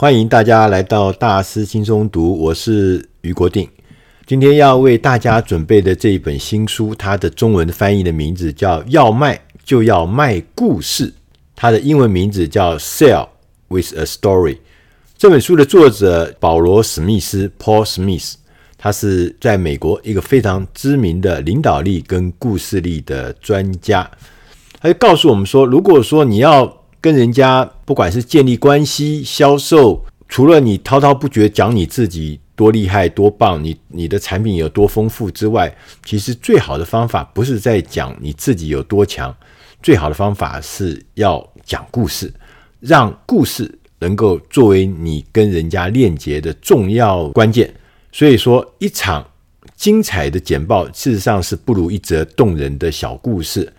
[0.00, 3.68] 欢迎大家来到大师轻松读，我是俞国定。
[4.28, 11.08] 今天要为大家准备的这一本新书，它的中文翻译的名字叫《要卖就要卖故事》，
[11.56, 13.26] 它的英文名字叫《Sell
[13.66, 14.54] with a Story》。
[15.16, 18.34] 这本书的作者保罗·史密斯 （Paul Smith），
[18.78, 24.08] 他是在美国一个非常知名的领导力跟故事力的专家。
[24.80, 35.72] 他就告诉我们说，如果说你要跟人家不管是建立关系、销售，除了你滔滔不绝讲你自己多厉害、多棒，你你的产品有多丰富之外，
[36.04, 39.34] 其实最好的方法不是在讲你自己有多强，
[39.82, 42.32] 最好的方法是要讲故事，
[42.80, 47.72] 让故事能够作为你跟人家链接的重要关键。
[48.10, 49.24] 所以说，一场
[49.76, 53.72] 精彩的简报，事实上是不如一则动人的小故事。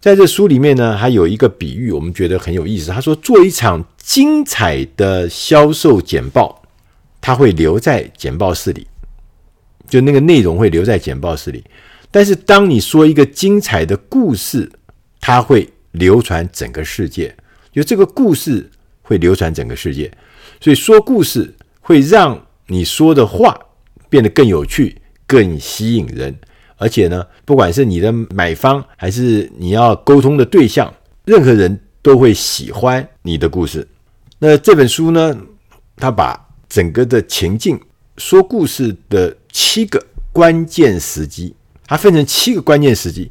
[0.00, 2.90] 在这书里面呢，还有一个比喻，我们觉得很有意思。
[2.92, 6.62] 他说，做一场精彩的销售简报，
[7.20, 8.86] 他会留在简报室里，
[9.88, 11.64] 就那个内容会留在简报室里。
[12.12, 14.70] 但是，当你说一个精彩的故事，
[15.20, 17.36] 它会流传整个世界，
[17.72, 18.70] 就这个故事
[19.02, 20.10] 会流传整个世界。
[20.60, 23.58] 所以说故事会让你说的话
[24.08, 24.96] 变得更有趣、
[25.26, 26.38] 更吸引人。
[26.80, 33.86] 而且呢，不管是你的买方还是你要沟通的对象，任何人都会喜欢你的故事。
[34.38, 35.36] 那这本书呢，
[35.96, 37.78] 它把整个的情境
[38.16, 40.00] 说故事的七个
[40.32, 41.52] 关键时机，
[41.84, 43.28] 它分成七个关键时机。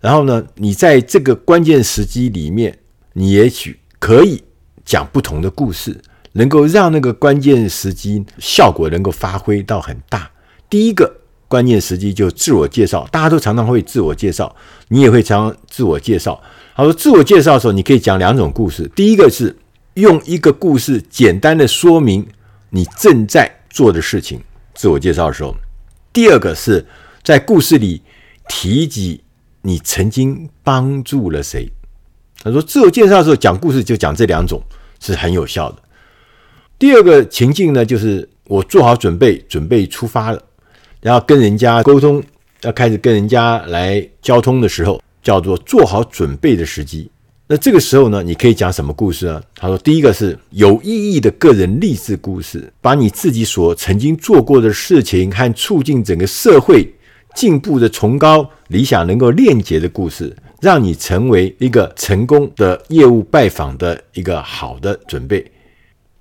[0.00, 2.76] 然后呢，你在这个关键时机里面，
[3.12, 4.42] 你也许可以
[4.84, 5.96] 讲不同的故事，
[6.32, 10.28] 能够让那个关键时机效果能够发挥到很大。
[10.68, 11.21] 第一个。
[11.52, 14.56] 关键时机就自我介绍，大家都常常会自我介绍，
[14.88, 16.42] 你也会常自我介绍。
[16.74, 18.90] 他说，自我介绍的时候，你可以讲两种故事。
[18.96, 19.54] 第一个是
[19.92, 22.26] 用一个故事简单的说明
[22.70, 24.40] 你正在做的事情，
[24.72, 25.54] 自我介绍的时候；
[26.10, 26.86] 第二个是
[27.22, 28.00] 在故事里
[28.48, 29.22] 提及
[29.60, 31.70] 你曾经帮助了谁。
[32.42, 34.62] 他说，自我介绍的时候讲故事就讲这两种
[35.00, 35.82] 是很有效的。
[36.78, 40.42] 第二个情境呢，就是我做好准备，准备出发了。
[41.02, 42.22] 然后跟人家沟通，
[42.62, 47.10] 要开始跟人家来交通的时候，叫做做好准备的时机。
[47.48, 49.42] 那这个时候呢，你可以讲什么故事呢？
[49.56, 56.94] 他说，第一个是有意义的个人励志故事，把你自己所曾经做过的事情和促进整个社会
[57.34, 65.44] 进步的崇高理想能够链接的故事，让你成为一个成功的业务拜访的一个好的准备。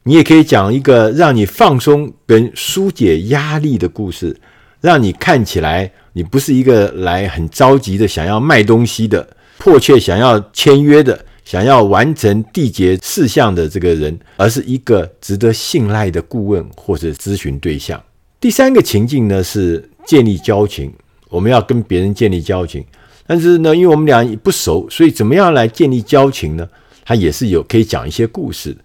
[0.04, 4.36] 你也可以讲一个让你放松跟纾解压力的故事。
[4.82, 9.26] 让你看起来，你不是一个来很着急的想要卖东西的，
[9.60, 18.02] 迫切想要签约的，想要完成缔结事项的这个人，而是一个值得信赖的顾问或者咨询对象。
[18.40, 20.92] 第三个情境呢，是建立交情，
[21.30, 22.84] 我们要跟别人建立交情，
[23.28, 26.68] 但是呢，因为我们俩不熟，所以怎么样来建立交情呢？
[27.06, 28.76] 他也是有可以讲一些故事。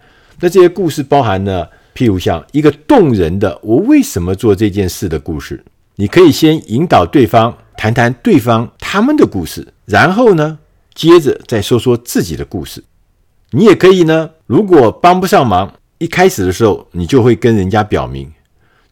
[0.41, 5.65] 那这些故事包含呢，譬如像一个动人的“我为什么做这件事”的故事。
[5.97, 10.59] 你可以先引导对方谈谈对方他们的故事，然后呢，
[10.95, 12.85] 接着再说说自己的故事。
[13.51, 18.31] 你也可以呢，如果帮不上忙，一开始的时候你就会跟人家表明，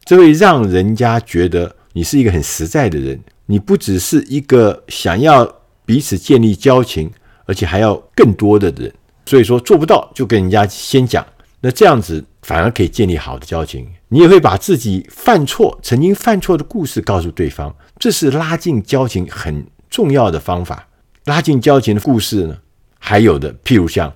[0.03, 5.45] 这会让人家觉得你是一个很实在的人，你不只是一个想要
[5.85, 7.11] 彼此建立交情，
[7.45, 8.91] 而且还要更多的人。
[9.27, 11.25] 所以说做不到就跟人家先讲，
[11.61, 13.87] 那这样子反而可以建立好的交情。
[14.09, 20.87] 你也会把自己犯错、曾经犯错的故事告诉对方，这是拉近交情很重要的方法。
[21.23, 22.55] 拉近交情的故事呢，
[22.99, 24.13] 还有的，譬如像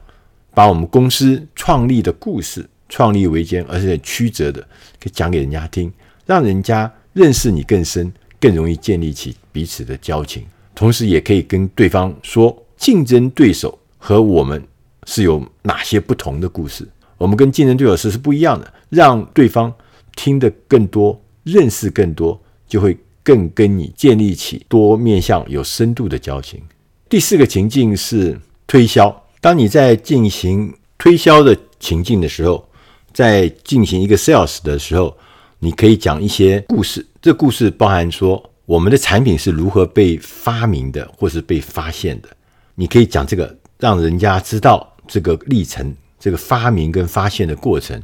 [0.54, 4.62] 把我们公司创立的故事、创立维艰，而且曲折的，
[5.00, 5.92] 可以讲给人家听，
[6.28, 10.46] 让人家认识你更深，更容易建立起彼此的交情。
[10.76, 14.64] 同时，也可以跟对方说，竞争对手和我们
[15.08, 16.88] 是有哪些不同的故事。
[17.20, 19.72] 我们跟竞争对手是是不一样的，让对方
[20.16, 26.60] 听得更多，认识更多，就会更跟你建立起多面向、有深度的交情。
[27.08, 29.24] 第四个情境是推销。
[29.42, 32.68] 当你在进行推销的情境的时候，
[33.14, 35.16] 在进行一个 sales 的时候，
[35.60, 37.06] 你可以讲一些故事。
[37.22, 42.30] 这故事包含说我们的产品是如何被发明的，或是被发现的。
[42.76, 45.94] 你可以讲这个，让人家知道这个历程。
[46.20, 48.02] 这个发明跟发现的过程，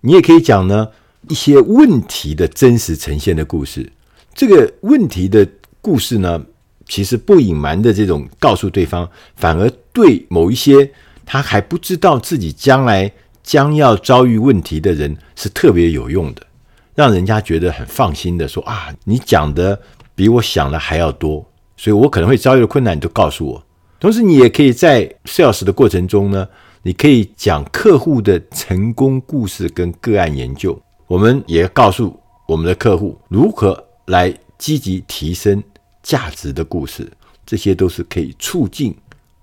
[0.00, 0.88] 你也可以讲呢
[1.28, 3.90] 一些问题的真实呈现的故事。
[4.34, 5.46] 这个问题的
[5.80, 6.40] 故事呢，
[6.86, 10.90] 其实不隐瞒的这种告诉对方，反而对某一些
[11.24, 13.10] 他还不知道自己将来
[13.42, 16.46] 将要遭遇问题的人是特别有用的，
[16.94, 19.80] 让人家觉得很放心的说啊，你讲的
[20.14, 21.44] 比我想的还要多，
[21.76, 23.62] 所以我可能会遭遇的困难你都告诉我。
[23.98, 26.46] 同时，你也可以在 sales 的过程中呢，
[26.86, 30.80] 你可以讲客户的成功故事跟个案研究。
[31.08, 32.16] 我们也告诉
[32.46, 35.60] 我们的客户如何来积极提升
[36.00, 37.10] 价值的故事，
[37.44, 38.96] 这些都是可以促进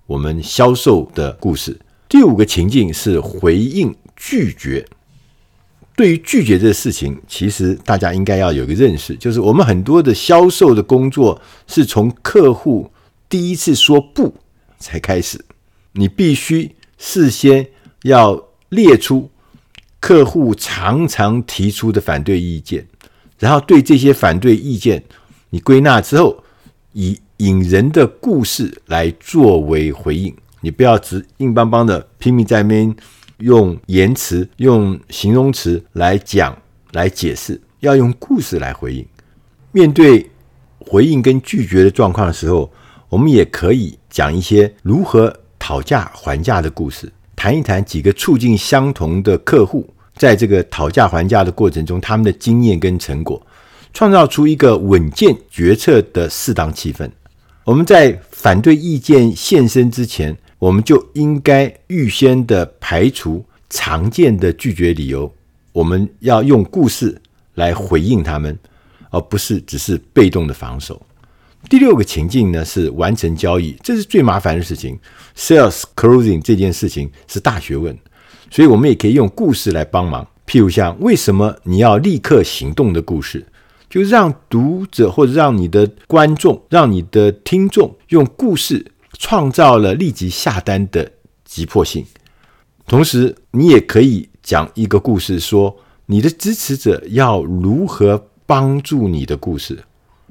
[0.06, 1.78] 我们销售的故事。
[2.08, 4.82] 第五个情境是回应拒绝。
[5.94, 12.90] 对于拒绝这事情，其实大家应该要有一个认识，就是我们很多的销售的工作是从客户
[13.28, 14.34] 第一次说不
[14.78, 15.44] 才开始。
[15.92, 17.66] 你必须事先
[18.02, 19.30] 要列出
[20.00, 22.86] 客户常常提出的反对意见，
[23.38, 25.02] 然后对这些反对意见
[25.50, 26.42] 你归纳之后，
[26.92, 30.34] 以引人的故事来作为回应。
[30.60, 32.96] 你不要只硬邦邦的拼命在那边
[33.38, 36.56] 用言辞、用形容词来讲、
[36.92, 39.06] 来解释，要用故事来回应。
[39.72, 40.30] 面对
[40.78, 42.72] 回应跟拒绝的状况的时候，
[43.08, 45.34] 我们也可以讲一些如何
[45.66, 53.40] 讨价还价的故事，谈一谈几个处境相同的客户在这个讨价还价的过程中，他们的经验跟成果，
[53.94, 57.10] 创造出一个稳健决策的适当气氛。
[57.64, 65.32] 我们在反对意见现身之前，我们就应该预先的排除常见的拒绝理由，
[65.72, 67.18] 我们要用故事
[67.54, 68.58] 来回应他们，
[69.08, 71.00] 而不是只是被动的防守。
[71.68, 74.98] 第六个情境呢，是完成交易，这是最麻烦的事情。
[75.36, 77.96] Sales closing 这件事情是大学问，
[78.50, 80.26] 所以我们也可以用故事来帮忙。
[80.46, 83.46] 譬如像为什么你要立刻行动的故事，
[83.88, 88.86] 就让读者或者让你的观众、让你的听众用故事。
[89.16, 91.08] 创造了立即下单的
[91.44, 92.04] 急迫性，
[92.84, 95.76] 同时你也可以讲一个故事，说
[96.06, 99.84] 你的支持者要如何帮助你的故事。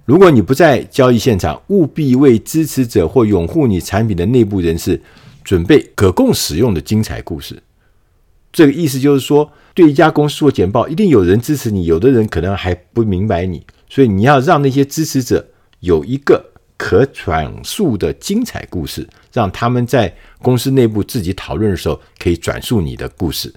[0.05, 5.01] 如果你不在交易现场，务必为支持者或拥护你产品的内部人士
[5.43, 7.61] 准备可供使用的精彩故事。
[8.51, 15.47] 这个意思就是说，对一家公司做简报，一定有人支持你，有的人可能还不明白你，所以你要让那些支持者
[15.79, 16.51] 有一个。
[16.75, 23.53] 可转述的精彩故事，让他们在公司内部自己讨论的时候，可以转述你的故事。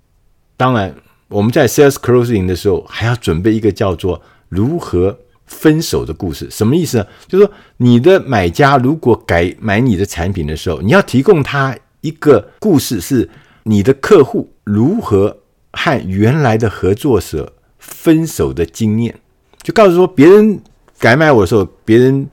[0.57, 0.95] 当然，
[1.27, 6.49] 我们在 sales closing 的时候，还要准备一个叫做如何分手的故事。
[6.51, 7.07] 什么意思呢？
[7.27, 13.29] 就是说，你的买家如果改买你的产品的时候，你要提供他一个故事，是
[13.65, 15.39] 你的客户如何
[15.73, 19.19] 和原来的合作者分手的经验，
[19.63, 20.61] 就告诉说，别人
[20.99, 22.29] 改买我的时候，别人。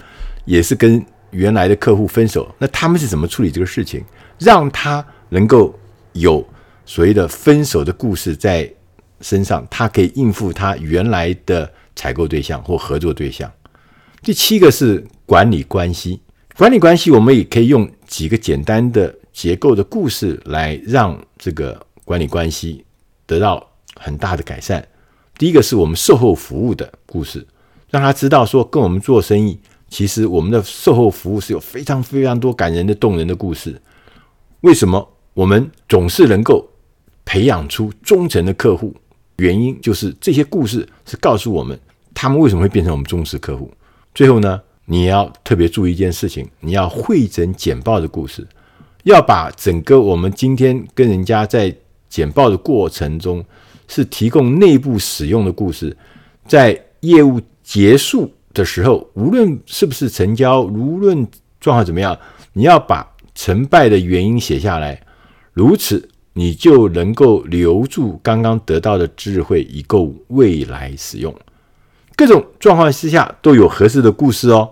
[0.45, 1.01] 也是跟
[1.31, 4.03] 原来的客户分手，那他们是怎么处理这个事情？
[4.39, 5.73] 让他能够
[6.11, 6.45] 有
[6.85, 8.69] 所谓的分手的故事在
[9.21, 13.51] 身上，他可以应付他原来的采购对象或合作对象。
[14.21, 16.21] 第七个是管理关系，
[16.57, 22.85] 管理关系我们也可以用几个简单的结构的故事来让这个管理关系
[23.25, 24.87] 得到很大的改善。
[25.37, 27.45] 第一个是我们售后服务的故事，
[27.89, 29.59] 让他知道说跟我们做生意。
[29.89, 33.79] 其实我们的售后服务是有非常非常多感人的、动人的故事。
[34.61, 36.67] 为什么我们总是能够
[37.25, 38.95] 培养出忠诚的客户？
[39.43, 41.77] 原因就是这些故事是告诉我们
[42.13, 43.69] 他们为什么会变成我们忠实客户。
[44.15, 48.47] 最后呢，你要特别注意一件事情：你要汇整简报的故事，
[49.03, 51.75] 要把整个我们今天跟人家在
[52.07, 53.43] 简报的过程中
[53.87, 55.95] 是提供内部使用的故事，
[56.47, 58.31] 在业务结束。
[58.53, 61.27] 的时候，无论是不是成交，无论
[61.59, 62.15] 状况怎么样，
[62.53, 65.01] 你要把成败的原因写下来，
[65.53, 71.33] 如此你就能够留住刚刚得到的智慧，以够未来使用。
[72.15, 74.71] 各种状况之下都有合适的故事哦。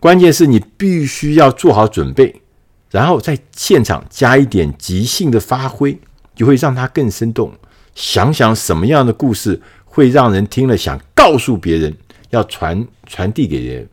[0.00, 2.42] 关键是你必须要做好准备，
[2.90, 5.98] 然后在现场加一点即兴的发挥，
[6.34, 7.52] 就会让它更生动。
[7.94, 11.96] 想想什么样的故事会让人听了想告诉别人。
[12.30, 13.86] 要传传递给人，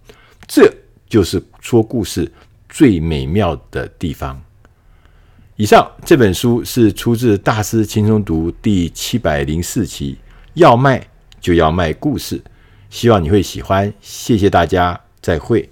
[0.47, 0.73] 这
[1.09, 2.31] 就是说故事
[2.69, 4.41] 最美妙的地方。
[5.59, 10.17] 以上这本书是出自《大师轻松读》第七百零四期，
[10.53, 11.05] 要卖
[11.41, 12.41] 就要卖故事，
[12.89, 13.93] 希望你会喜欢。
[13.99, 15.67] 谢谢大家，再会。